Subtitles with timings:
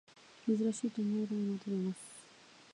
[0.47, 1.97] 珍しいと思われたものを食べます